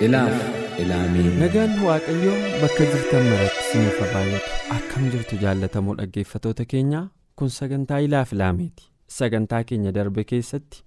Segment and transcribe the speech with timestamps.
[0.00, 0.34] Ilaaf
[0.82, 7.04] ilaamee nagaan waaqayyoo bakka jirtan maratti isiniif haa baay'atu akkam jirtu jaallatamoo dhaggeeffatoota keenyaa
[7.40, 10.82] kun sagantaa ilaaf ilaameeti sagantaa keenya darbe keessatti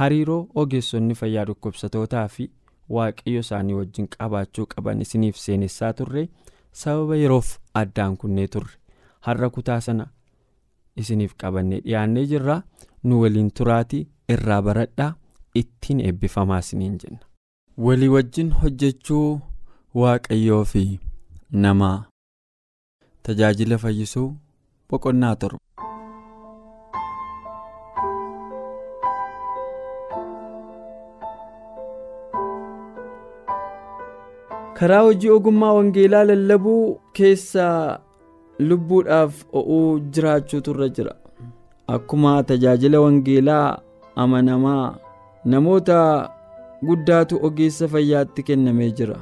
[0.00, 2.50] hariiroo ogeessonni fayyaa dhukkubsatootaa fi
[2.98, 6.28] waaqayyo isaanii wajjin qabaachuu qaban isiniif seenessaa turre
[6.82, 8.74] sababa yeroof addaan kunnee turre.
[9.26, 10.06] Har'a kutaa sana
[10.96, 12.62] isiniif qabannee dhiyaannee jirra.
[13.04, 15.14] Nu waliin turaatii irraa baradhaa.
[15.60, 17.24] Ittiin eebbifamaa isiniin jenna.
[17.84, 19.40] Walii wajjin hojjechuu
[20.00, 20.82] waaqayyoo fi
[21.64, 21.98] namaa
[23.28, 24.28] tajaajila fayyisuu
[24.90, 25.58] boqonnaa torba.
[34.78, 37.98] karaa hojii ogummaa wangeelaa lallabuu keessaa
[38.58, 41.14] lubbuudhaaf o'uu jiraachuutu irra jira
[41.96, 43.78] akkuma tajaajila wangeelaa
[44.16, 44.84] amanamaa
[45.44, 46.00] namoota.
[46.86, 49.18] Guddaatu ogeessa fayyaatti kennamee jira.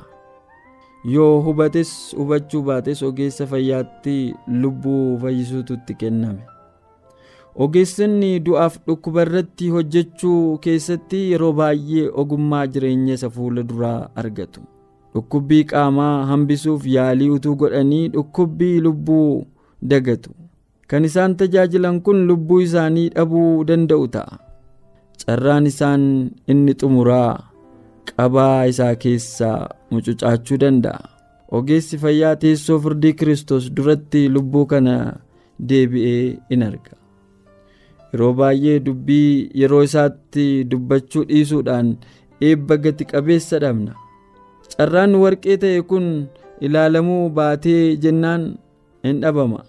[1.05, 6.43] Yoo hubates hubachuu baates ogeessa fayyaatti lubbuu fayyisuutu itti kenname.
[7.57, 14.61] Ogeessonni du'aaf dhukkuba irratti hojjechuu keessatti yeroo baay'ee ogummaa jireenya isa fuula duraa argatu.
[15.15, 19.47] Dhukkubbii qaamaa hambisuuf yaalii utuu godhanii dhukkubbii lubbuu
[19.83, 20.31] dagatu.
[20.87, 24.39] Kan isaan tajaajilan kun lubbuu isaanii dhabuu danda'u ta'a.
[25.27, 27.48] Carraan isaan inni xumuraa
[28.17, 31.09] qabaa isaa keessaa mucucaachuu danda'a.
[31.57, 34.95] Ogeessi fayyaa teessoo firdii kiristoos duratti lubbuu kana
[35.69, 36.93] deebi'ee in arga.
[38.13, 41.97] Yeroo baay'ee dubbii yeroo isaatti dubbachuu dhiisuudhaan
[42.49, 43.95] eebba gati qabeessa dhabna.
[44.77, 46.07] Carraan warqee ta'e kun
[46.61, 48.47] ilaalamuu baatee jennaan
[49.05, 49.65] in dhabama.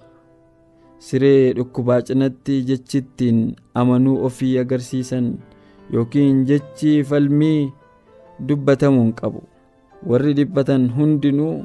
[1.07, 3.39] Siree dhukkubaa cinatti jechittiin
[3.81, 5.27] amanuu ofii agarsiisan
[5.93, 7.71] yookiin jechi falmii
[8.47, 9.41] dubbatamuu hin qabu.
[10.05, 11.63] Warri dhiphatan hundinuu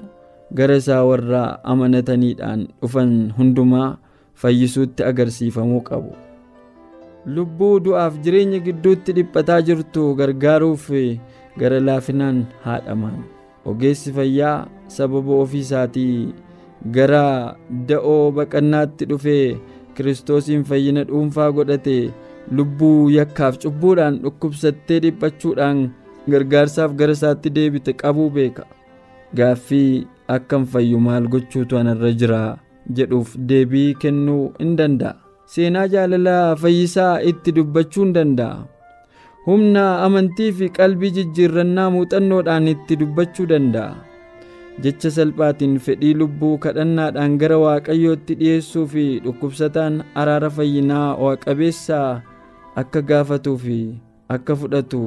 [0.55, 3.97] gara isaa warra amanataniidhaan dhufan hundumaa
[4.35, 6.13] fayyisuutti agarsiifamuu qabu.
[7.27, 10.91] Lubbuu du'aaf jireenya gidduutti dhiphataa jirtu gargaaruuf
[11.59, 13.23] gara laafinaan haadhaman
[13.65, 16.35] ogeessi fayyaa sababa ofii isaatii
[16.97, 17.57] gara
[17.89, 19.57] da'oo baqannaatti dhufee
[19.97, 21.97] kiristoosiin fayyina dhuunfaa godhate
[22.59, 25.81] lubbuu yakkaaf cubbuudhaan dhukkubsattee dhiphachuudhaan
[26.31, 28.65] gargaarsaaf gara isaatti deebite qabuu beeka.
[29.37, 32.41] Gaaffii akkam fayyu maal gochuutu anarra jira
[32.97, 35.15] jedhuuf deebii kennuu in danda'a.
[35.47, 38.65] Seenaa jaalalaa fayyisaa itti dubbachuu hin danda'a.
[39.47, 43.95] Humna amantii fi qalbii jijjiirrannaa muuxannoodhaan itti dubbachuu danda'a.
[44.85, 52.23] Jecha salphaatiin fedhii lubbuu kadhannaadhaan gara waaqayyootti dhi'eessuu fi dhukkubsataan araara fayyinaa waaqabeessaa
[52.83, 53.77] akka gaafatuu fi
[54.37, 55.03] akka fudhatu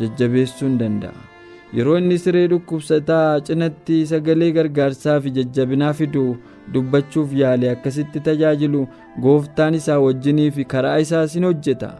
[0.00, 1.14] jajjabeessuu hin danda'a.
[1.76, 6.24] Yeroo inni siree dhukkubsataa cinatti sagalee gargaarsaa fi jajjabinaa fidu
[6.74, 8.86] dubbachuuf yaale akkasitti tajaajilu
[9.22, 11.90] gooftaan isaa wajjinii fi karaa isaas in hojjeta.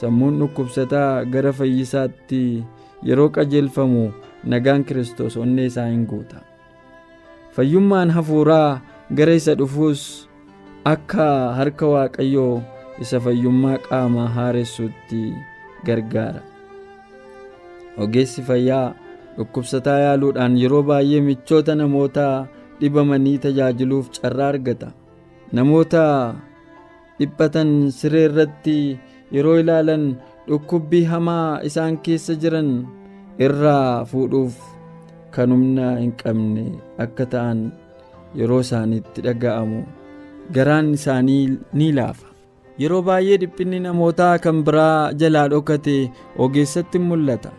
[0.00, 2.42] Sammuun dhukkubsataa gara fayyisaatti
[3.10, 4.02] yeroo qajeelfamu
[4.44, 6.42] nagaan kiristoos onnee isaa hin guuta.
[7.56, 8.80] Fayyummaan hafuuraa
[9.14, 10.02] gara isa dhufuus
[10.84, 11.28] akka
[11.60, 12.62] harka waaqayyoo
[13.06, 15.22] isa fayyummaa qaamaa haaressuutti
[15.86, 16.42] gargaara
[18.04, 18.86] ogeessi fayyaa
[19.36, 22.26] dhukkubsataa yaaluudhaan yeroo baay'ee michoota namoota
[22.80, 24.88] dhibamanii tajaajiluuf carraa argata.
[25.56, 26.04] Namoota
[27.18, 28.78] dhiphatan siree irratti
[29.34, 30.04] yeroo ilaalan
[30.48, 32.70] dhukkubbii hamaa isaan keessa jiran
[33.46, 34.56] irraa fuudhuuf
[35.34, 36.64] kan humna hin qabne
[37.04, 37.60] akka ta'an
[38.40, 39.80] yeroo isaaniitti dhaga'amu.
[40.54, 41.44] Garaan isaanii
[41.78, 42.26] ni laafa.
[42.82, 45.96] Yeroo baay'ee dhiphinni namootaa kan biraa jalaa dhokate
[46.44, 47.50] ogeessatti mul'ata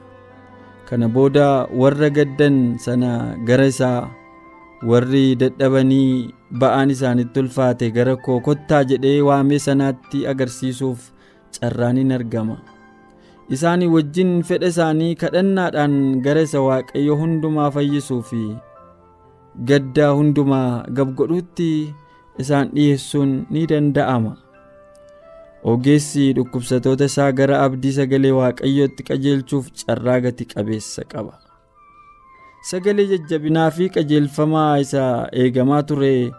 [0.88, 4.08] kana booda warra gaddan sana gara isaa
[4.90, 6.32] warri dadhabanii
[6.62, 11.12] ba'aan isaanitti ulfaate gara koo kottaa jedhee waamee sanaatti agarsiisuuf
[11.60, 12.58] carraan in argama.
[13.56, 18.42] Isaanii wajjin fedha isaanii kadhannaadhaan gara isa waaqayyo hundumaa fayyisuu fi
[19.70, 21.70] gaddaa hundumaa gabgodhuutti
[22.44, 24.36] isaan dhiyeessuun ni danda'ama
[25.64, 31.34] ogeessi dhukkubsatoota isaa gara abdii sagalee waaqayyootti qajeelchuuf carraa gati qabeessa qaba.
[32.70, 35.04] Sagalee jajjabinaa fi qajeelfamaa isa
[35.44, 36.32] eegamaa ture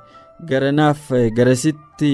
[0.48, 2.12] garanaaf garasitti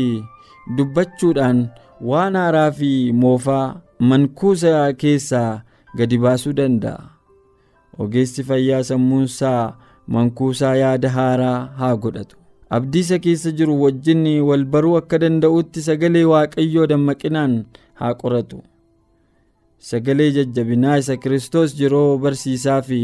[0.76, 1.64] dubbachuudhaan
[2.10, 5.62] waan haaraa fi moofaa mankuusa keessaa
[5.98, 7.02] gadi baasuu danda'a.
[7.98, 9.76] Ogeessi fayyaa sammuunsaa
[10.06, 12.36] mankuusaa yaada haaraa haa godhatu
[12.70, 17.64] abdiisa keessa jiru wajjin wal baruu akka danda'utti sagalee waaqayyoo dammaqinaan
[18.00, 18.62] haa qoratu.
[19.78, 23.00] Sagalee jajjabinaa isa kiristoos yeroo barsiisaa fi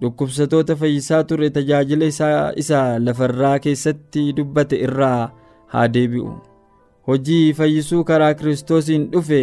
[0.00, 5.30] dhukkubsatoota fayyisaa ture tajaajila isaa isa lafarraa keessatti dubbate irraa
[5.74, 6.32] haa deebi'u.
[7.06, 9.42] Hojii fayyisuu karaa kiristoosiin dhufe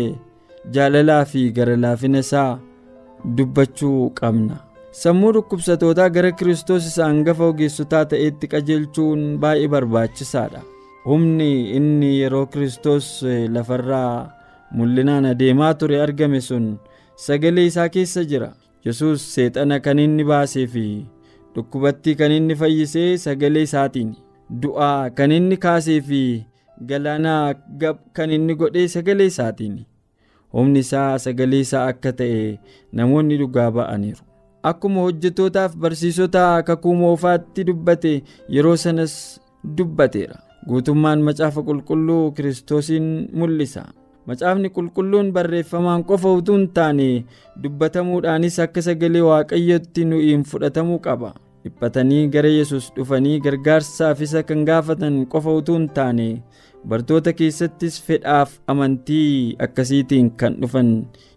[0.72, 2.60] jaalalaa fi gara laafina isaa
[3.38, 4.58] dubbachuu qabna
[4.92, 10.62] sammuu dhukkubsatootaa gara kiristoos isa hangafa ogeessotaa ta'etti qajeelchuun baay'ee barbaachisaadha.
[11.06, 13.10] Humni inni yeroo kiristoos
[13.56, 14.32] lafarraa
[14.72, 16.66] mul'inaan adeemaa ture argame sun
[17.16, 18.52] sagalee isaa keessa jira.
[18.86, 20.86] Yesus seexana kan inni baasee fi
[21.56, 24.14] dhukkubattii kan inni fayyisee sagalee isaatiin
[24.62, 26.22] du'aa kan inni kaasee fi
[26.92, 29.78] galaanaa gab kan inni godhee sagalee isaatiin.
[30.54, 32.60] Humni isaa sagalee isaa akka ta'e
[32.94, 34.24] namoonni dhugaa ba'aniiru
[34.64, 39.16] akkuma hojjetootaaf barsiisota kakuu moofaatti dubbate yeroo sanas
[39.78, 40.36] dubbateera.
[40.68, 43.84] Guutummaan macaafa qulqulluu kiristoosiin mul'isa.
[44.28, 47.26] Macaafni qulqulluun barreeffamaan qofa utuu hin taane
[47.64, 51.34] dubbatamuudhaanis akka sagalee waaqayyotti nu'iin fudhatamuu qaba.
[51.64, 56.28] Dhiphatanii gara yesus dhufanii gargaarsaaf isa kan gaafatan qofa utuu hin taane
[56.88, 60.92] bartoota keessattis fedhaaf amantii akkasiitiin kan dhufan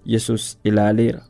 [0.06, 1.22] yesus ilaaleera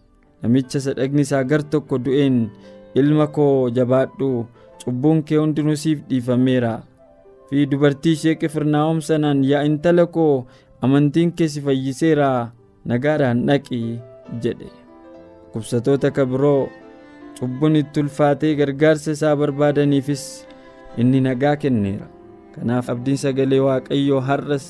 [0.43, 2.49] namicha sadhagni isaa gar tokko du'een
[2.95, 4.47] ilma koo jabaadhu.
[4.85, 6.83] Cubbuun kee hundinuu siif dhiifameera.
[7.49, 10.47] Fi dubartii ishee qifirnaa'om sanaan yaa intala koo
[10.83, 12.51] amantiin kee si fayyiseera.
[12.85, 13.99] Nagaadhaan dhaqi
[14.43, 14.67] jedhe.
[15.53, 16.69] Dhukkubsatoota kabiroo
[17.39, 20.25] cubbuun itti ulfaatee gargaarsa isaa barbaadaniifis
[20.99, 22.07] inni nagaa kenneera.
[22.55, 24.67] Kanaaf abdiin sagalee waaqayyoo har'as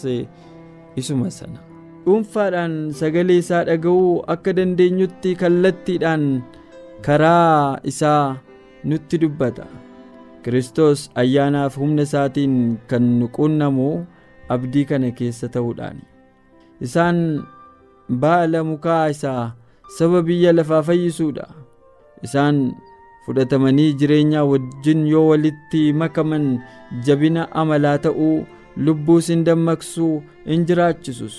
[0.96, 1.58] isuma sana
[2.04, 6.24] dhuunfaadhaan sagalee isaa dhaga'uu akka dandeenyutti kallattiidhaan
[7.06, 8.36] karaa isaa
[8.90, 9.66] nutti dubbata.
[10.42, 12.56] Kiristoos ayyaanaaf humna isaatiin
[12.90, 13.88] kan nu qunnamu
[14.54, 16.02] abdii kana keessa ta'uudhaan.
[16.86, 17.18] Isaan
[18.24, 19.54] baala mukaa isaa
[19.98, 21.46] saba biyya lafaa fayyisuudha.
[22.26, 22.74] Isaan
[23.26, 26.46] fudhatamanii jireenya wajjin yoo walitti makaman
[27.06, 28.36] jabina amalaa ta'uu
[28.76, 30.14] lubbuus hin dammaqsuu
[30.46, 31.36] hin jiraachisus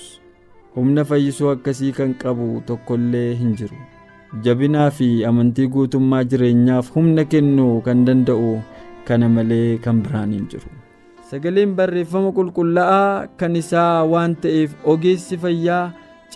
[0.76, 3.76] humna fayyisuu akkasii kan qabu tokkollee hin jiru.
[4.44, 8.54] Jabinaa fi amantii guutummaa jireenyaaf humna kennuu kan danda'u
[9.08, 10.70] kana malee kan biraan hin jiru.
[11.30, 15.84] Sagaleen barreeffama qulqullaa'aa kan isaa waan ta'eef ogeessi fayyaa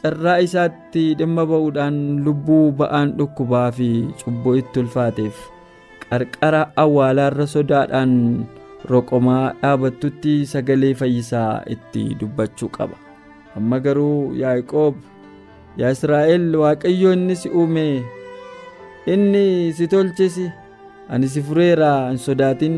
[0.03, 3.89] carraa isaatti dhimma ba'uudhaan lubbuu ba'aan dhukkubaa fi
[4.23, 5.41] cubbuu itti ulfaateef
[6.11, 8.15] qarqara awwaalaarra sodaadhaan
[8.93, 12.97] roqomaa dhaabattutti sagalee fayyisaa itti dubbachuu qaba
[13.59, 14.95] amma garuu yaaqoob
[15.81, 17.87] yaa israa'el waaqayyo inni si uume
[19.13, 20.37] inni si tolches
[21.13, 22.75] ani si fureera hin sodaatin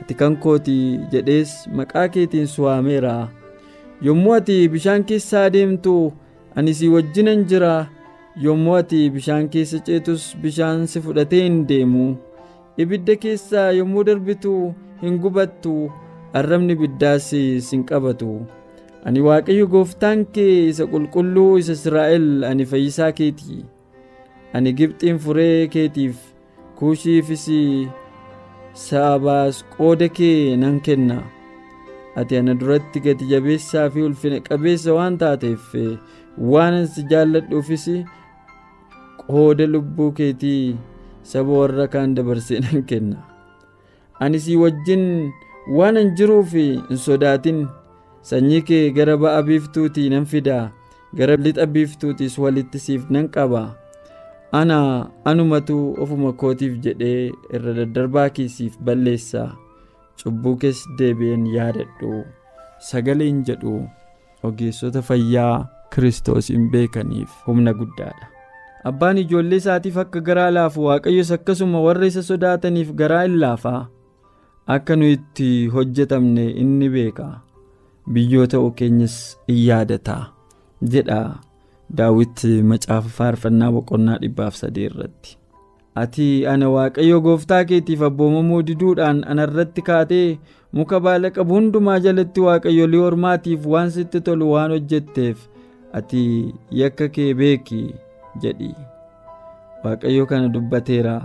[0.00, 0.78] ati kan kooti
[1.12, 3.14] jedhees maqaa keetiin si waameera
[4.08, 5.94] yommuu ati bishaan keessa adeemtu
[6.56, 7.72] ani si wajjinan jira
[8.44, 12.06] yommuu ati bishaan keessa ceetus bishaan si fudhatee hin deemu
[12.84, 14.54] ibidda keessa yommuu darbitu
[15.02, 15.74] hin gubattu
[16.40, 17.30] arrabni ibiddaas
[17.68, 18.30] sin qabatu
[19.06, 23.64] ani waaqayyo gooftaan kee isa qulqulluu isa israa'el ani fayyisaa keeti
[24.54, 26.16] ani gibxiin furee keetiif
[26.78, 27.46] kuushiifis
[28.86, 31.16] saabaas qooda kee nan kenna.
[32.20, 35.74] Ati ana duratti gati jabeessaa fi ulfina qabeessa waan taateef
[36.52, 37.84] waan si jaalladhuufis
[39.26, 40.76] qooda lubbuu keetii
[41.32, 43.16] saba warra kaan dabarsee nan kenna.
[44.20, 45.04] Ani si wajjin
[45.78, 47.60] waan an jiruuf hin sodaatin
[48.22, 50.58] sanyii kee gara ba'a biiftuutii nan fida
[51.16, 53.62] gara lixa biiftuutiis walitti siif nan qaba.
[54.52, 59.44] Ana anumatu ofuma kootiif jedhee irra daddarbaa keessiif balleessa.
[60.22, 62.24] Cubbuu kees deebi'een yaadadhu.
[62.88, 63.76] Sagaleen jedhu
[64.42, 68.26] ogeessota fayyaa kiristoos hin beekaniif humna guddaadha.
[68.84, 73.80] Abbaan ijoollee isaatiif akka garaa laafu waaqayyos akkasuma warra isa sodaataniif garaa hin laafaa
[74.76, 77.26] akka nu itti hojjetamne inni beeka
[78.08, 80.24] biyyoo ta'uu keenyas in yaadataa
[80.82, 81.20] jedha.
[81.98, 85.36] Daawit macaafa faarfannaa boqonnaa dhibbaaf sadii irratti.
[86.02, 90.38] Ati ana waaqayyo gooftaa keetiif abboomamuu diduudhaan anarratti kaatee
[90.72, 95.38] muka baala qabu hundumaa jalatti waaqayyolii ormaatiif waan sitti tolu waan hojjetteef
[95.92, 96.22] ati
[96.70, 97.80] yakka kee beeki
[98.42, 98.70] jedhi.
[99.84, 101.16] Waaqayyo kana dubbateera.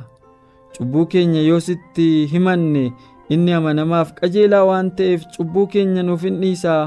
[0.78, 2.92] Cubbuu keenya yoo sitti himanne
[3.34, 6.84] inni amanamaaf qajeelaa waan ta'eef cubbuu keenya nuuf hin dhiisaa.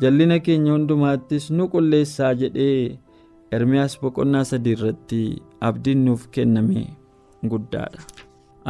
[0.00, 2.98] Jallina keenya hundumaattis nu qulleessaa jedhee
[3.56, 5.22] ermiyaas boqonnaa sadii irratti
[5.68, 6.82] abdiin nuuf kenname
[7.50, 8.00] guddaadha.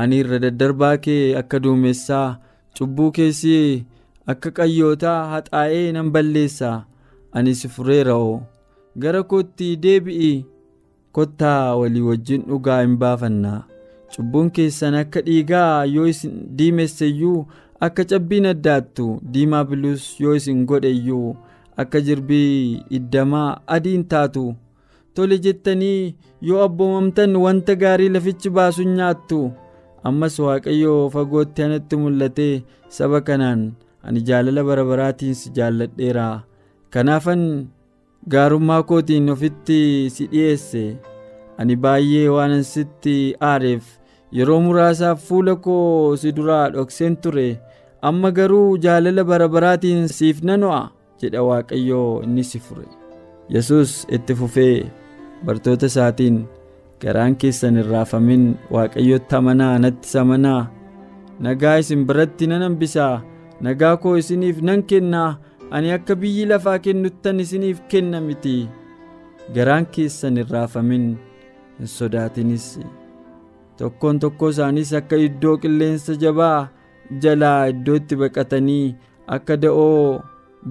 [0.01, 2.29] Ani irra daddarbaa kee akka duumessaa
[2.79, 3.55] cubbuu keessi
[4.33, 6.79] akka qayyootaa haxaa'ee nan balleessaa.
[7.37, 8.35] Ani si fureera'oo
[9.03, 10.33] gara kootti deebi'i
[11.17, 13.61] kottaa walii wajjin dhugaa hin baafannaa
[14.15, 17.47] cubbuun keessan akka dhiigaa yoo isin diimesseyyuu
[17.87, 21.37] akka cabbiin addaattu diimaa biluus yoo isin godheyyuu
[21.83, 24.55] akka jirbii iddamaa adiin taatu.
[25.15, 29.41] Tole jettanii yoo abboomamtan wanta gaarii lafichi baasu nyaattu
[30.09, 32.63] ammas waaqayyo fagootti anatti mul'atee
[32.97, 33.63] saba kanaan
[34.07, 36.27] ani jaalala bara baraatiin si jaalladheera
[36.95, 37.45] kanaafan
[38.33, 40.85] gaarummaa kootiin ofitti si dhi'eesse
[41.59, 43.17] ani baay'ee waanan sitti
[43.51, 43.85] aareef
[44.37, 47.49] yeroo muraasaaf fuula koo si duraa dhokseen ture
[48.09, 50.83] amma garuu jaalala bara baraatiin siif nan ho'a
[51.21, 52.87] jedha waaqayyoo inni si fure.
[53.55, 54.87] Yesus itti fufee
[55.47, 56.39] bartoota isaatiin
[57.03, 60.63] garaan keessan hin raafamin waaqayyotti amanaa nattis amanaa.
[61.45, 63.23] Nagaa isin biratti nan hambisaa
[63.67, 65.31] nagaa koo isiniif nan kennaa
[65.71, 68.57] ani akka biyyi lafaa kennuttan isiniif kenna miti.
[69.55, 71.07] Garaan keessan hin raafamin
[71.79, 72.67] hin sodaatinis
[73.79, 76.69] tokkoon tokkoo isaanis akka iddoo qilleensa jabaa
[77.23, 78.95] jalaa iddoo itti baqatanii
[79.37, 80.21] akka da'oo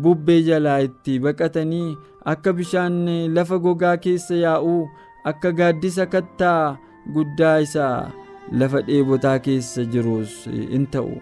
[0.01, 1.89] bubbee jalaa itti baqatanii
[2.33, 2.95] akka bishaan
[3.36, 4.81] lafa gogaa keessa yaa'uu
[5.31, 6.77] akka gaaddisa kattaa
[7.13, 7.98] guddaa isaa
[8.60, 10.33] lafa dheebotaa keessa jirus
[10.77, 11.13] in ta'u.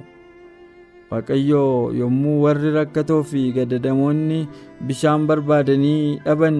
[1.11, 4.39] Waaqayyoo yommuu warri rakkatoo fi gadadamoonni
[4.87, 6.59] bishaan barbaadanii dhaban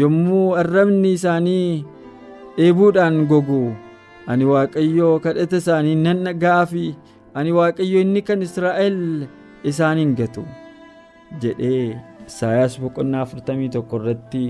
[0.00, 1.84] yommuu arrabni isaanii
[2.56, 3.60] dheebuudhaan gogu
[4.32, 6.84] ani waaqayyoo kadhata isaanii nan dhaga'aa fi
[7.38, 8.98] ani waaqayyo inni kan israa'el
[9.70, 10.44] isaan hin gatu
[11.42, 11.84] jedhee
[12.28, 14.44] isaayaas boqonnaa 41 irratti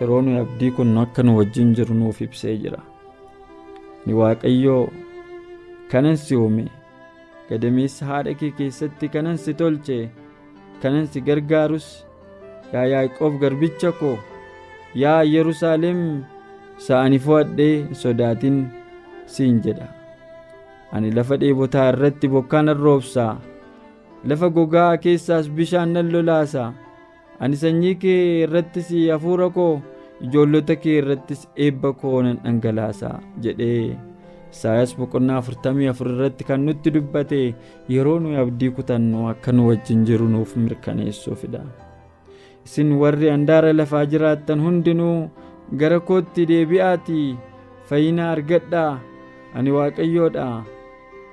[0.00, 2.80] yeroo nuyi abdii kun akka nu wajjin jiru nuuf ibsee jira.
[4.06, 4.82] Ni waaqayyoo
[5.90, 6.64] kanan si uume
[7.48, 9.98] gadameessa haadha kee keessatti kanan si tolche
[10.82, 11.86] kanan si gargaarus.
[12.72, 14.16] Yaa yaaqoob garbicha koo
[15.02, 16.00] yaa yerusaalem
[16.78, 18.56] sa'ani fo'adhee sodaatin
[19.26, 19.88] siin jedha.
[20.92, 23.32] Ani lafa dheebotaa irratti bokkaa nan roobsaa
[24.24, 26.72] lafa gogaa keessaas bishaan nan lolaasa
[27.40, 29.82] ani sanyii kee irrattis hafuura koo
[30.24, 33.10] ijoollota kee irrattis eebba koo nan dhangalaasa
[33.42, 33.96] jedhee
[34.54, 37.40] isaayaas boqonnaa afurtamii afur irratti kan nutti dubbate
[37.94, 41.60] yeroo nuyi abdii kutannu akka nu wajjin jiru nuuf mirkaneessuufidha
[42.66, 45.18] isin warri handaara lafaa jiraattan hundinuu
[45.72, 47.36] gara kootti deebi'aatii
[47.88, 49.00] fayyina argadhaa.
[49.54, 50.64] Ani waaqayyoodha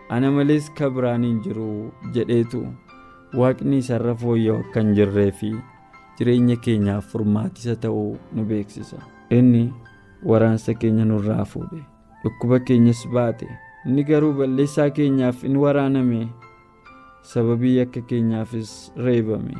[0.09, 2.65] ana malees ka biraan hin jiru jedheetu.
[3.38, 5.50] Waaqni isarra fooyya'u akka hin jirree fi
[6.19, 8.97] jireenya keenyaaf furmaatisa ta'uu nu beeksisa.
[9.31, 9.73] Inni
[10.25, 11.81] waraansa keenya nurraa fuudhe
[12.23, 13.47] dhukkuba keenyas baate.
[13.85, 16.27] Inni garuu balleessaa keenyaaf in waraaname
[17.33, 19.55] sababii akka keenyaafis reebame.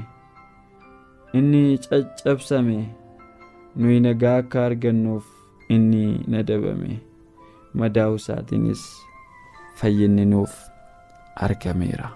[1.34, 2.78] Inni caccabsame
[3.76, 5.26] nuyi nagaa akka argannuuf
[5.70, 7.00] inni nadabame
[7.74, 8.84] madaa'u isaatiinis
[9.80, 10.54] fayyinni nuuf
[11.36, 12.10] argameera.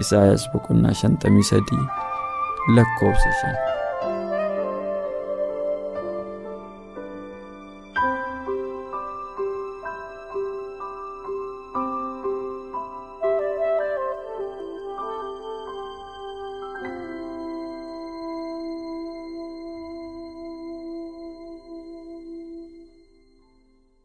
[0.00, 1.86] Isaayaas boqonnaa 53
[2.76, 3.73] lakkoofsa 5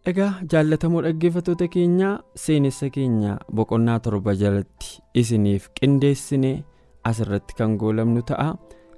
[0.10, 2.14] egaa jaallatamoo dhaggeeffattoota keenyaa
[2.44, 6.52] seenessa keenya boqonnaa torba jalatti isiniif qindeessine
[7.12, 8.50] asirratti kan goolabnu ta'a.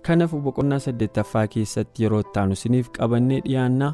[0.08, 3.94] Kanaafuu boqonnaa saddeettaffaa keessatti yeroo ittaanu isiniif qabannee dhiyaannaa.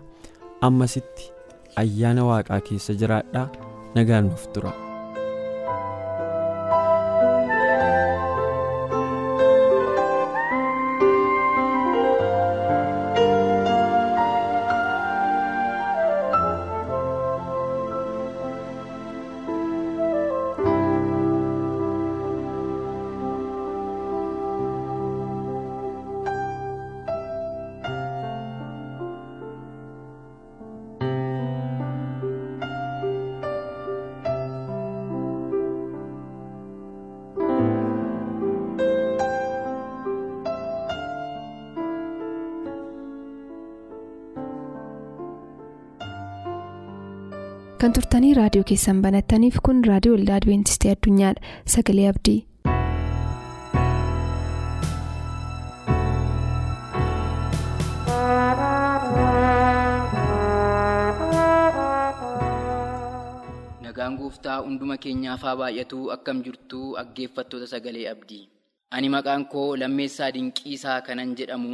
[0.69, 1.31] Ammasitti
[1.83, 3.47] ayyaana waaqaa keessa jiraadhaa.
[3.95, 4.71] Nagaan nuuf tura.
[48.47, 51.55] Raadiyoo keessan banattaniif kun raadiyoo waldaa adibeentistii addunyaadha.
[51.75, 52.37] Sagalee abdii.
[63.83, 68.43] nagaan gooftaa hunduma keenyaaf haa baay'atu akkam jirtu dhaggeeffattoota sagalee abdii.
[68.95, 71.73] Ani maqaan koo lammeessaa dinqiisaa kanan jedhamu.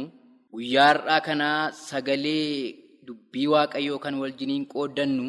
[0.54, 2.74] Guyyaa har'aa kanaa sagalee
[3.06, 5.26] dubbii waaqayyoo kan waljiniin qooddannu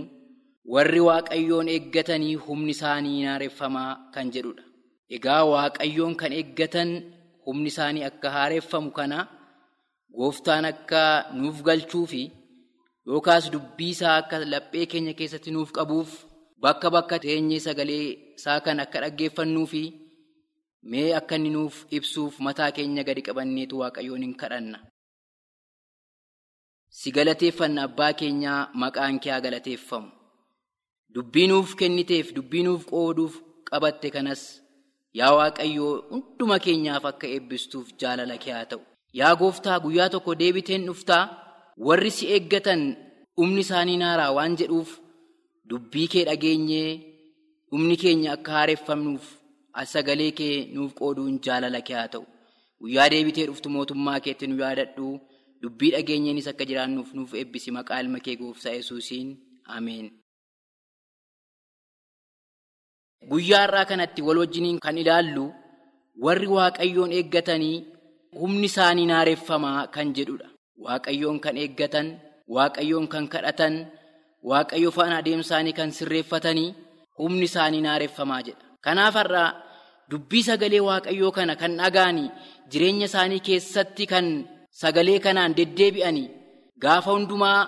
[0.74, 4.63] warri waaqayyoon eeggatanii humni isaanii haareffamaa kan jedhudha
[5.17, 6.89] egaa waaqayyoon kan eeggatan
[7.45, 9.19] humni isaanii akka haareffamu kana
[10.17, 11.03] gooftaan akka
[11.41, 12.22] nuuf galchuu fi
[13.12, 16.12] yookaas dubbii isaa akka laphee keenya keessatti nuuf qabuuf
[16.63, 18.07] bakka bakka teenyee sagalee
[18.39, 19.84] isaa kan akka dhaggeeffannuu fi
[20.91, 24.79] mee akka inni nuuf ibsuuf mataa keenya gadi qabanneetu waaqayyoon hin kadhanna.
[26.98, 30.10] Si galateeffanna abbaa keenyaa maqaan kee haa galateeffamu.
[31.13, 33.33] Dubbii nuuf kenniteef dubbii nuuf qooduuf
[33.69, 34.41] qabatte kanas
[35.19, 38.81] yaa waaqayyoo hunduma keenyaaf akka eebbistuuf jaalala kee haa ta'u.
[39.19, 41.24] Yaa gooftaa guyyaa tokko deebiteen dhuftaa
[41.88, 42.81] warri si eeggatan
[43.38, 44.89] dhumni isaanii naaraa waan jedhuuf
[45.69, 46.89] dubbii kee dhageenyee
[47.69, 49.25] dhumni keenya akka haareffamnuuf
[49.93, 52.25] sagalee kee nuuf qooduun jaalala kee haa ta'u.
[52.81, 55.07] Guyyaa deebitee dhuftu mootummaa keetti nu yaadadhu
[55.63, 59.29] dubbii dhageenyeenis akka jiraannuuf nuuf eebbisi maqaa ilma kee gooftaa yesuusiin
[59.77, 60.07] ameen.
[63.29, 65.46] Guyyaa har'aa kanatti wal wajjiniin kan ilaallu
[66.25, 67.77] warri waaqayyoon eeggatanii
[68.39, 70.48] humni isaanii haareffamaa kan jedhudha.
[70.86, 72.08] Waaqayyoon kan eeggatan,
[72.55, 73.74] waaqayyoon kan kadhatan,
[74.50, 76.70] waaqayyo faana adeemsaanii kan sirreeffatanii
[77.20, 78.64] humni isaanii haareffamaa jedha.
[78.85, 79.50] Kanaaf har'aa
[80.11, 82.29] dubbii sagalee waaqayyoo kana kan dhaga'anii
[82.72, 84.25] jireenya isaanii keessatti kan
[84.81, 86.27] sagalee kanaan deddeebi'anii
[86.83, 87.59] gaafa hundumaa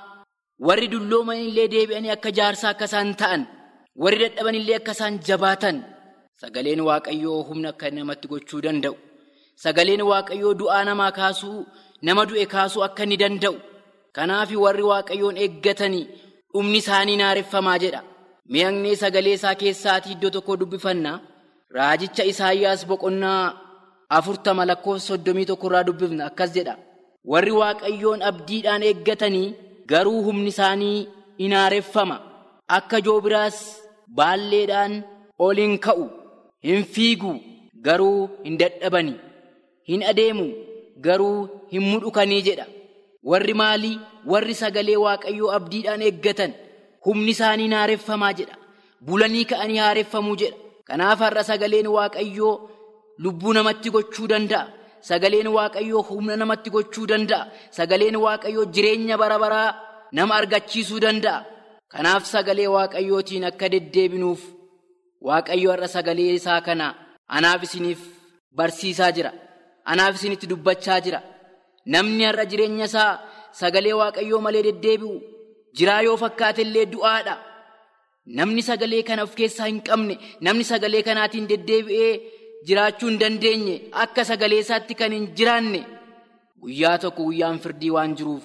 [0.67, 3.41] warri dullooman illee deebi'anii akka jaarsaa akka isaan ta'an
[4.03, 5.77] warri dadhaban illee akka isaan jabaatan
[6.41, 8.95] sagaleen waaqayyoo humna akka namatti gochuu danda'u.
[9.63, 11.59] Sagaleen waaqayyoo du'aa namaa kaasuu
[12.05, 13.55] nama du'e kaasuu akka inni danda'u.
[14.15, 16.05] Kanaaf warri waaqayyoon eeggatanii
[16.53, 18.01] dhumni isaanii haareffamaa jedha.
[18.53, 21.11] Mi'agnee sagalee isaa keessaatii iddoo tokko dubbifanna.
[21.75, 23.43] Raajicha Isaayyaas boqonnaa
[24.17, 26.75] afurtama lakkoofsa soddomii tokkorraa dubbifna akkas jedha.
[27.31, 29.47] Warri waaqayyoon abdiidhaan eeggatanii
[29.91, 31.07] garuu humni isaanii
[31.45, 32.17] in haareffama.
[32.77, 33.57] Akka joobiraas
[34.15, 35.03] baalleedhaan
[35.39, 36.05] ol hin ka'u,
[36.63, 37.33] hin fiigu,
[37.81, 39.15] garuu hin dadhabani.
[39.89, 40.47] Hin adeemu,
[41.05, 42.65] garuu hin mudhukanii jedha.
[43.23, 43.99] Warri maalii?
[44.31, 46.53] Warri sagalee waaqayyoo abdiidhaan eeggatan.
[47.05, 48.55] Humni isaanii haareffamaa jedha.
[49.07, 50.57] Bulanii ka'anii haareffamuu jedha.
[50.87, 52.55] Kanaaf har'a sagaleen waaqayyoo
[53.23, 54.67] lubbuu namatti gochuu danda'a.
[55.09, 57.47] Sagaleen waaqayyoo humna namatti gochuu danda'a.
[57.77, 59.75] Sagaleen waaqayyoo jireenya bara baraa
[60.11, 61.45] nama argachiisuu danda'a.
[61.93, 64.41] Kanaaf sagalee waaqayyootiin akka deddeebinuuf
[65.27, 66.87] waaqayyo har'a sagalee isaa kana
[67.37, 68.01] anaaf isiniif
[68.57, 69.31] barsiisaa jira.
[69.91, 71.19] Anaaf isinitti dubbachaa jira.
[71.93, 73.11] Namni har'a jireenya isaa
[73.61, 75.13] sagalee waaqayyoo malee deddeebi'u
[75.77, 77.35] jiraa yoo fakkaate illee du'aadha.
[78.37, 82.11] Namni sagalee kana of keessaa hin qabne, namni sagalee kanaatiin deddeebi'ee
[82.67, 85.81] jiraachuu hin dandeenye, akka sagalee isaatti kan hin jiraanne,
[86.61, 88.43] guyyaa tokko guyyaan firdii waan jiruuf,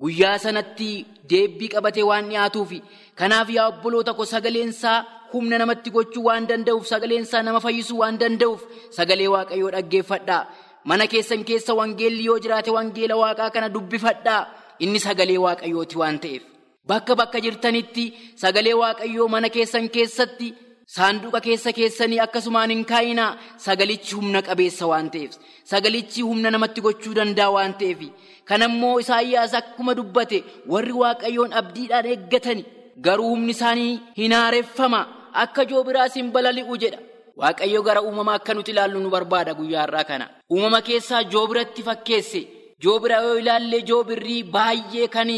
[0.00, 0.88] guyyaa sanatti
[1.30, 2.82] deebbii qabatee waan dhiyaatuufi.
[3.18, 7.98] Kanaaf yaa obboloota koo sagaleen isaa humna namatti gochuu waan danda'uuf, sagaleen isaa nama fayyisuu
[8.02, 8.60] waan danda'uuf,
[8.98, 10.42] sagalee waaqayyoo dhaggeeffadhaa.
[10.84, 14.42] Mana keessan keessa wangeelli yoo jiraate wangeela waaqaa kana dubbifadhaa.
[14.84, 16.42] Inni sagalee waaqayyooti waan ta'eef.
[16.86, 18.04] Bakka bakka jirtanitti
[18.42, 20.54] sagalee waaqayyoo mana keessan keessatti
[20.94, 23.30] saanduqa keessa keessanii akkasumaan hin kaa'inaa
[23.64, 25.32] sagalichi humna qabeessa waan ta'eef.
[25.70, 28.00] Sagalichi humna namatti gochuu danda'a waan ta'eef.
[28.48, 30.38] Kanammoo Isaayyaas akkuma dubbate
[30.72, 32.64] warri waaqayyoon abdiidhaan eeggatani.
[33.06, 35.00] Garuu humni isaanii hin haareffama
[35.44, 36.98] akka joobiraas hin balali'u jedha.
[37.40, 40.26] Waaqayyo gara uumamaa akka nuti ilaallu nu barbaada guyyaa har'aa kana.
[40.52, 42.40] Uumama keessaa joobiratti fakkeesse.
[42.82, 45.30] Joobira yoo ilaalle joobirrii baay'ee kan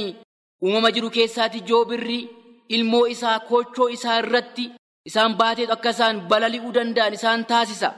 [0.63, 2.21] uumama jiru keessaati joobirri
[2.77, 4.65] ilmoo isaa koochoo isaa irratti
[5.09, 7.90] isaan baateetu akka isaan balali'uu danda'an isaan taasisa.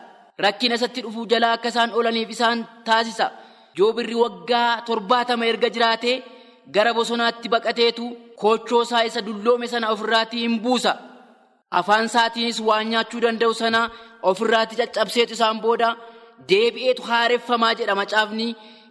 [0.45, 3.27] Rakkina isatti dhufuu jalaa akka isaan oolaniif isaan taasisa.
[3.77, 6.17] Joobirri waggaa torbaatama erga jiraatee
[6.75, 8.05] gara bosonaatti baqateetu
[8.41, 10.93] koochoo isaa isa dulloome sana ofirraatii hin buusa.
[11.79, 13.81] Afaan isaatiinis waan nyaachuu danda'u sana
[14.31, 15.89] ofirraatti caccabseetu isaan booda
[16.51, 18.49] deebi'eetu haareffamaa jedha macaafni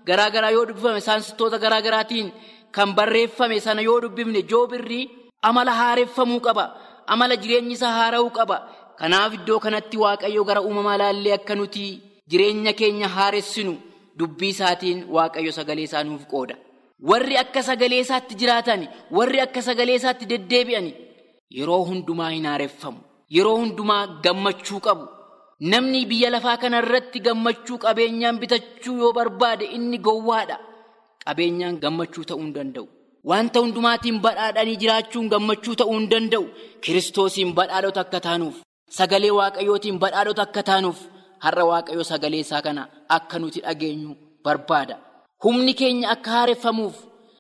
[0.08, 2.28] garaa garaa yoo dubbifame saayinsistoota garaa garaatiin
[2.76, 5.02] kan barreeffame sana yoo dubbifne joobirri
[5.50, 6.66] amala haareffamuu qaba.
[7.14, 8.58] Amala jireenyi isaa haara'uu qaba.
[9.00, 11.84] Kanaaf iddoo kanatti waaqayyo gara uumamaa ilaallee akka nuti
[12.32, 13.74] jireenya keenya haaressinu
[14.20, 16.56] dubbii isaatiin waaqayyo sagalee isaa nuuf qooda.
[17.10, 18.82] Warri akka sagalee isaatti jiraatan,
[19.18, 20.88] warri akka sagalee isaatti deddeebi'an,
[21.58, 23.00] yeroo hundumaa hin haareffamu.
[23.38, 25.06] Yeroo hundumaa gammachuu qabu.
[25.72, 30.58] Namni biyya lafaa kana irratti gammachuu qabeenyaan bitachuu yoo barbaade inni gowwaadha.
[31.26, 32.86] Qabeenyaan gammachuu ta'uu hin danda'u.
[33.26, 36.46] Wanta hundumaatiin badhaadhanii jiraachuun gammachuu ta'uu hin danda'u.
[36.84, 38.56] Kiristoosiin badhaadhota akka taanuuf,
[38.98, 41.00] sagalee waaqayyootiin badhaadhota akka taanuuf,
[41.46, 42.84] har'a waaqayyo sagalee isaa kana
[43.18, 44.12] akka nuti dhageenyu
[44.44, 44.96] barbaada.
[45.44, 46.96] Humni keenya akka haareffamuuf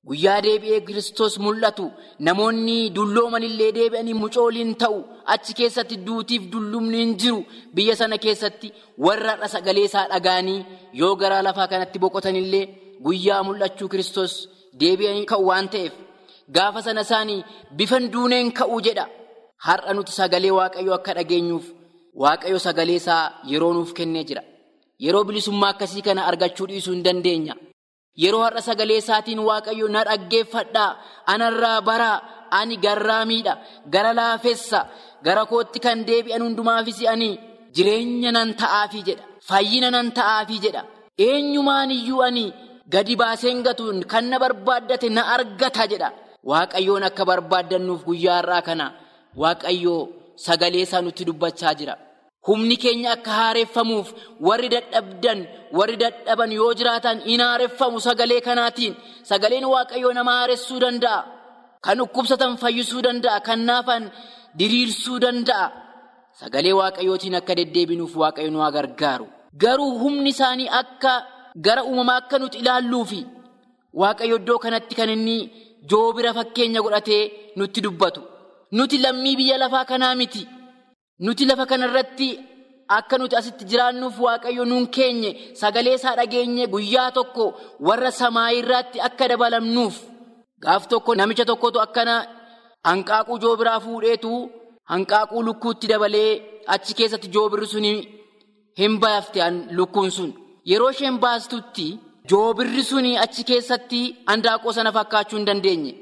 [0.10, 1.86] guyyaa deebi'ee Kiristoos mul'atu
[2.28, 4.98] namoonni dullooman illee deebi'anii mucooliin ta'u
[5.34, 7.42] achi keessatti duutiif dullumni hin jiru
[7.76, 8.68] biyya sana keessatti
[9.06, 10.60] warra sagalee isaa dhaga'anii
[11.02, 12.66] yoo garaa lafaa kanatti boqotan illee
[13.06, 14.34] guyyaa mul'achuu Kiristoos
[14.82, 15.94] deebi'anii ka'u waan ta'eef
[16.56, 17.44] gaafa sana isaanii
[17.78, 19.06] bifan duuneen ka'uu jedha.
[19.66, 21.66] Har'a nuti sagalee waaqayyoo akka dhageenyuuf
[22.24, 24.44] waaqayyo sagalee isaa yeroo nuuf kennee jira.
[25.06, 27.56] Yeroo bilisummaa akkasii kana argachuu dhiisuu hin dandeenya.
[28.24, 30.92] Yeroo har'a sagalee isaatiin waaqayyo na dhaggeeffadhaa,
[31.34, 32.18] anarraa baraa,
[32.60, 33.54] ani garraamiidha,
[33.94, 34.80] gara laafessa,
[35.26, 37.30] gara kootti kan deebi'an hundumaafis ani
[37.76, 39.24] jireenya nan ta'aafii jedha.
[39.50, 40.82] Fayyina nan ta'aafii jedha.
[41.28, 42.46] Eenyumaan iyyuu ani
[42.94, 46.10] gadi baaseen gatuun kan na barbaaddate na argata jedha.
[46.50, 48.86] Waaqayyoon akka barbaaddannuuf guyyaa har'aa kana
[49.42, 50.02] waaqayyoo
[50.46, 51.96] sagalee isaa nutti dubbachaa jira.
[52.48, 54.08] Humni keenya akka haareffamuuf
[54.48, 55.40] warri dadhabdan
[55.78, 58.94] warri dadhaban yoo jiraatan in haareffamu sagalee kanaatiin
[59.30, 61.20] sagaleen waaqayyoo nama haaressuu danda'a.
[61.86, 63.40] Kan dhukkubsatan fayyisuu danda'a.
[63.48, 64.04] Kan naafan
[64.60, 65.66] diriirsuu danda'a.
[66.40, 69.28] Sagalee waaqayyootiin akka deddeebinuuf waaqayyo nu haa gargaaru.
[69.64, 71.14] Garuu humni isaanii akka
[71.66, 73.22] gara uumamaa akka nuti ilaalluufi
[74.02, 75.38] waaqayyo iddoo kanatti kan inni
[75.90, 77.24] joobira fakkeenya godhatee
[77.58, 78.22] nutti dubbatu.
[78.72, 80.48] Nuti lammii biyya lafaa kanaa miti.
[81.26, 82.30] Nuti lafa kanarratti
[82.98, 87.46] akka nuti asitti jiraannuuf waaqayyo nuun keenye sagalee isaa dhageenye guyyaa tokko
[87.88, 89.96] warra samaayirraatti akka dabalamnuuf
[90.64, 92.16] gaaf tokko namicha tokkotu akkana
[92.88, 94.32] hanqaaquu joobiraa fuudheetu
[94.92, 96.32] hanqaaquu lukkuutti dabalee
[96.74, 97.86] achi keessatti joobirri sun
[98.80, 99.40] hin baafte
[99.78, 100.32] lukkuun sun
[100.72, 101.88] yeroo isheen baastutti
[102.32, 105.94] joobirri sun achi keessatti handaaqoo sana fakkaachuu hin dandeenye.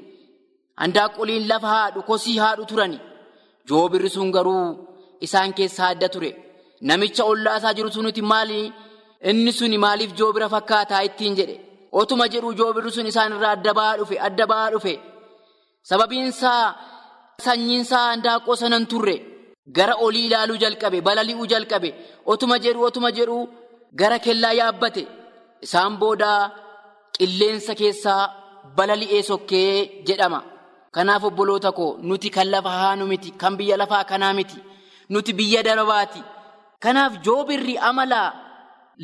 [0.82, 2.98] Handaaqoliin lafa haadhu kosii haadhu turani.
[3.68, 4.66] Joobirri sun garuu.
[5.26, 6.30] Isaan keessaa adda ture.
[6.88, 8.60] Namicha ollaa isaa jiru sunuti maali?
[9.30, 11.56] Inni suni maaliif joobira fakkaataa ittiin jedhe?
[12.00, 14.94] Otuma jedhu joobirri sun isaan irraa adda ba'aa dhufe adda ba'aa dhufe.
[15.90, 16.64] Sababiinsaa
[17.44, 19.16] sanyiinsaa handaaqoo sanan turre.
[19.76, 21.90] Gara olii ilaaluu jalqabe balali'uu jalqabe.
[22.32, 23.38] Otuma jedhu otuma jedhu
[24.00, 25.02] gara kellaa yaabbate
[25.66, 26.50] isaan boodaa
[27.18, 28.22] qilleensa keessaa
[28.76, 29.72] balali'ee sokkee
[30.08, 30.40] jedhama
[30.94, 34.58] kanaaf obboloota koo nuti kan lafa haanu miti kan biyya lafaa kanaa miti.
[35.12, 36.20] Nuti biyya darbaati.
[36.84, 38.28] Kanaaf joobirri amalaa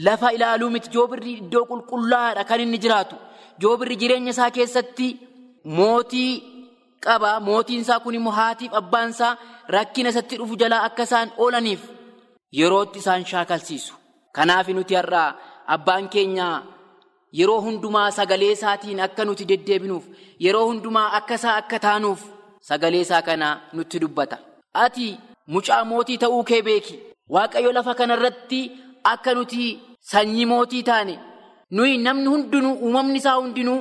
[0.07, 0.89] lafa ilaaluu miti.
[0.95, 3.17] Joobirri iddoo qulqullaa'aadha kan inni jiraatu.
[3.61, 5.09] Joobirri jireenya isaa keessatti
[5.77, 6.33] mootii
[7.05, 7.41] qaba.
[7.41, 9.37] Mootiin isaa kun immoo haatiif abbaan isaa
[9.77, 11.83] rakkina isatti dhufu jalaa akka isaan oolaniif
[12.59, 13.95] yerootti isaan shaakalsiisu.
[14.37, 15.29] Kanaaf nuti har'aa
[15.75, 16.47] abbaan keenya
[17.39, 20.05] yeroo hundumaa sagalee isaatiin akka nuti deddeebinuuf
[20.45, 22.21] yeroo hundumaa akka isaa akka taanuuf
[22.69, 24.39] sagalee isaa kana nutti dubbata.
[24.85, 25.09] Ati.
[25.55, 26.95] Mucaa mootii ta'uu kee beeki.
[27.35, 28.61] Waaqayyo lafa kanarratti
[29.13, 29.65] akka nuti
[30.13, 31.15] sanyii mootii taane
[31.77, 33.81] nuyi namni hundinuu uumamni isaa hundinuu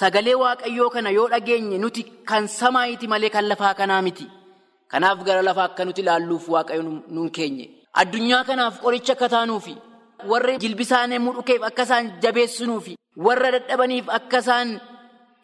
[0.00, 4.26] sagalee waaqayyoo kana yoo dhageenye nuti kan samaayiiti malee kan lafaa kanaa miti.
[4.90, 6.82] Kanaaf gara lafaa akka nuti ilaalluuf waaqayyo
[7.14, 7.66] nuun keenye.
[8.00, 9.74] Addunyaa kanaaf qoricha akka taanuufi
[10.30, 12.94] warra jilbisaanee mudhukeef akka isaan jabeessinuufi
[13.26, 14.68] warra dadhabaniif akka isaan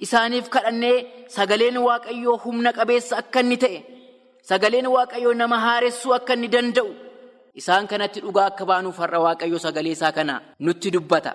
[0.07, 0.97] isaaniif kadhannee
[1.37, 3.79] sagaleen waaqayyoo humna qabeessa akka inni ta'e.
[4.49, 6.91] Sagaleen waaqayyoo nama haaressuu akka inni danda'u
[7.61, 11.33] isaan kanatti dhugaa akka baanuuf har'a waaqayyo sagalee isaa kana nutti dubbata.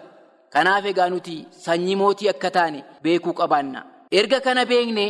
[0.54, 3.80] Kanaaf egaa nuti sanyii mootii akka taane beekuu qabaanna.
[4.12, 5.06] Erga kana beekne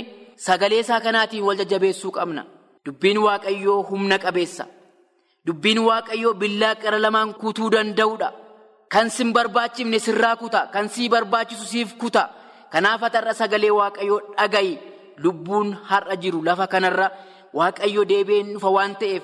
[0.47, 2.43] sagalee isaa kanaatiin wal jajjabeessuu qabna.
[2.85, 4.65] Dubbiin waaqayyoo humna qabeessa.
[5.47, 8.29] Dubbiin waaqayyoo billaa qara lamaan kutuu danda'udha.
[8.93, 10.67] Kan sin barbaachifne sirraa kuta.
[10.73, 12.29] Kan sii barbaachisu siif kuta.
[12.71, 14.77] Kanaaf har'a sagalee waaqayyoo dhaga'i.
[15.23, 17.11] Lubbuun har'a jiru lafa kanarra.
[17.53, 19.23] Waaqayyo deebi'een dhufa waan ta'eef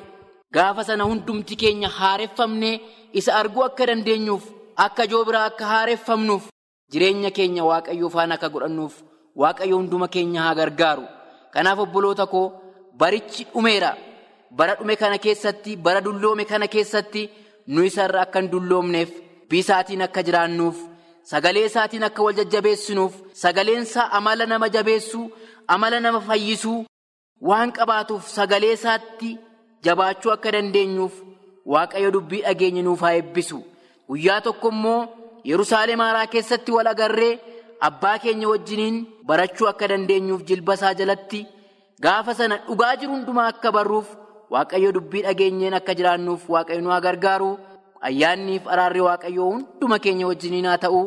[0.54, 2.82] gaafa sana hundumti keenya haareffamnee
[3.14, 4.44] isa arguu akka dandeenyuuf
[4.86, 6.44] akka joobiraa akka haareffamnuuf
[6.92, 8.96] jireenya keenya waaqayyo faana akka godhannuuf
[9.36, 11.06] waaqayyo hunduma keenya haa gargaaru.
[11.54, 12.46] Kanaaf obboloota koo
[13.00, 13.92] barichi dhumeera.
[14.52, 17.24] Bara dhume kana keessatti bara dulloome kana keessatti
[17.68, 19.10] nu isarra akka hin dulloomneef
[19.50, 20.78] bisaatiin akka jiraannuuf
[21.32, 25.26] sagalee isaatiin akka wal jajjabeessinuuf sagaleen isaa amala nama jabeessuu
[25.68, 26.86] amala nama fayyisuu.
[27.50, 29.30] Waan qabaatuuf sagalee isaatti
[29.86, 31.14] jabaachuu akka dandeenyuuf
[31.74, 33.60] waaqayyo dubbii dhageenye nuuf haa eebbisu.
[34.10, 35.08] Guyyaa tokko immoo
[35.52, 37.40] Yerusaalem haaraa keessatti wal agarree
[37.88, 38.98] abbaa keenya wajjiniin
[39.30, 41.46] barachuu akka dandeenyuuf jilba isaa jalatti
[42.06, 44.10] gaafa sana dhugaa jiru hundumaa akka barruuf
[44.56, 47.50] waaqayyo dubbii dhageenyeen akka jiraannuuf waaqayyo nu haa gargaaru
[48.10, 51.02] ayyaanniif araarri waaqayyoo hunduma keenya wajjiniin haa ta'u.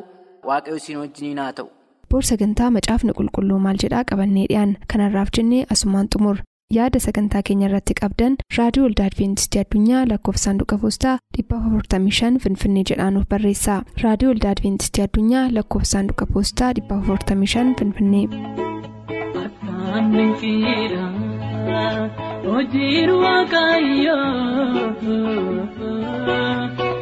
[0.48, 1.68] Waaqayyo isin wajjiniin haa ta'u.
[2.12, 6.36] boor sagantaa macaafni qulqulluu maal jedhaa qabannee dhiyaan kanarraaf jennee asumaan xumur.
[6.76, 13.24] Yaada sagantaa keenya irratti qabdan raadiyoo waldaa adventistii addunyaa lakkoofsa saanduqa poostaa 455 finfinnee jedhaanuf
[13.34, 13.78] barreessa.
[14.04, 18.26] Raadiyoo waldaa adventistii addunyaa lakkoofsa saanduqa poostaa 455 finfinnee.
[22.44, 24.30] Hojiin waaqayyoo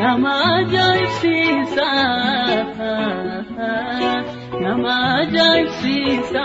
[0.00, 1.88] nama ajaa'ibsiisa
[4.64, 6.44] nama ajaa'ibsiisa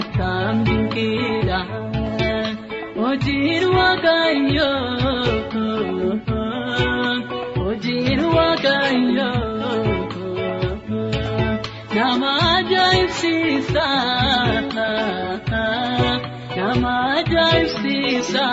[0.00, 1.60] akkam dinqiidha
[3.00, 4.76] hojiin waaqayyoo
[7.58, 9.37] hojiin waaqayyoo.
[12.08, 13.86] Nama ajaa'ibsiisa
[16.56, 18.46] nama ajaa'ibsiisa